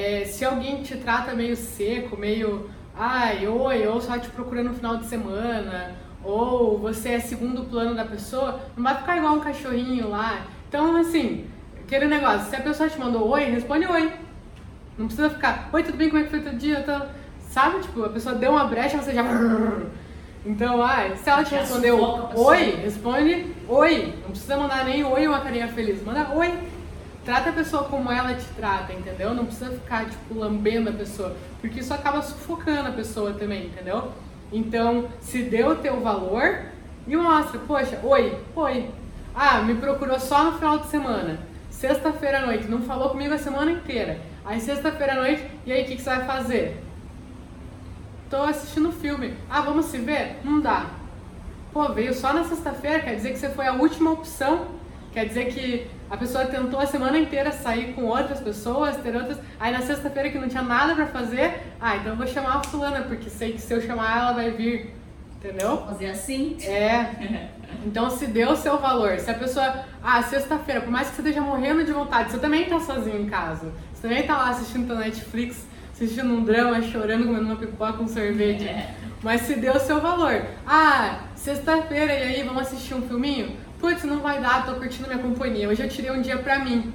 [0.00, 4.74] É, se alguém te trata meio seco, meio ai, oi, ou só te procurando no
[4.74, 9.40] final de semana, ou você é segundo plano da pessoa, não vai ficar igual um
[9.40, 10.46] cachorrinho lá.
[10.66, 11.44] Então, assim,
[11.84, 14.10] aquele negócio, se a pessoa te mandou oi, responde oi.
[14.96, 16.82] Não precisa ficar, oi, tudo bem, como é que foi teu dia?
[16.82, 17.06] Tô...
[17.50, 19.22] Sabe, tipo, a pessoa deu uma brecha, você já...
[20.46, 21.98] Então, ai, se ela te respondeu
[22.34, 24.14] oi, responde oi.
[24.22, 26.58] Não precisa mandar nem oi ou uma carinha feliz, manda oi.
[27.30, 29.32] Trata a pessoa como ela te trata, entendeu?
[29.32, 34.10] Não precisa ficar, tipo, lambendo a pessoa, porque isso acaba sufocando a pessoa também, entendeu?
[34.52, 36.62] Então, se deu o teu valor
[37.06, 38.90] e mostra, poxa, oi, oi.
[39.32, 41.38] Ah, me procurou só no final de semana.
[41.70, 44.18] Sexta-feira à noite, não falou comigo a semana inteira.
[44.44, 46.82] Aí sexta-feira à noite, e aí o que, que você vai fazer?
[48.28, 49.36] Tô assistindo filme.
[49.48, 50.40] Ah, vamos se ver?
[50.42, 50.86] Não dá.
[51.72, 54.80] Pô, veio só na sexta-feira, quer dizer que você foi a última opção.
[55.12, 59.38] Quer dizer que a pessoa tentou a semana inteira sair com outras pessoas, ter outras.
[59.58, 62.64] Aí na sexta-feira que não tinha nada para fazer, ah, então eu vou chamar a
[62.64, 64.94] fulana, porque sei que se eu chamar ela vai vir.
[65.36, 65.78] Entendeu?
[65.86, 66.56] Fazer assim.
[66.62, 67.50] É.
[67.86, 69.18] Então se deu o seu valor.
[69.20, 72.68] Se a pessoa, ah, sexta-feira, por mais que você esteja morrendo de vontade, você também
[72.68, 73.72] tá sozinho em casa.
[73.94, 78.08] Você também tá lá assistindo tua Netflix, assistindo um drama, chorando, comendo uma pipoca com
[78.08, 78.66] sorvete.
[78.66, 78.92] É.
[79.22, 80.42] Mas se deu o seu valor.
[80.66, 83.56] Ah, sexta-feira, e aí, vamos assistir um filminho?
[83.80, 85.68] Putz, não vai dar, tô curtindo minha companhia.
[85.68, 86.92] Hoje eu tirei um dia pra mim.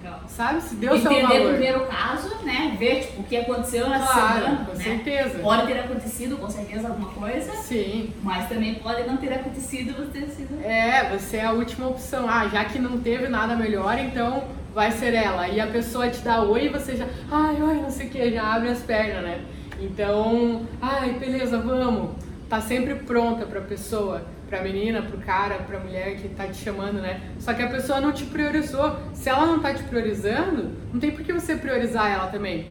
[0.00, 0.20] Legal.
[0.28, 0.60] Sabe?
[0.62, 1.24] Se deu o seu valor.
[1.24, 2.76] Entender primeiro o caso, né?
[2.78, 4.64] Ver tipo, o que aconteceu na claro, semana.
[4.64, 4.84] Com né?
[4.84, 5.38] certeza.
[5.40, 7.52] Pode ter acontecido, com certeza, alguma coisa.
[7.56, 8.12] Sim.
[8.22, 10.64] Mas também pode não ter acontecido você ter sido.
[10.64, 12.28] É, você é a última opção.
[12.28, 15.48] Ah, já que não teve nada melhor, então vai ser ela.
[15.48, 18.30] E a pessoa te dá oi e você já, ai, oi, não sei o que,
[18.30, 19.40] já abre as pernas, né?
[19.80, 22.27] Então, ai, beleza, vamos.
[22.48, 26.94] Tá sempre pronta pra pessoa, pra menina, pro cara, pra mulher que tá te chamando,
[26.94, 27.20] né?
[27.38, 28.96] Só que a pessoa não te priorizou.
[29.12, 32.70] Se ela não tá te priorizando, não tem por que você priorizar ela também.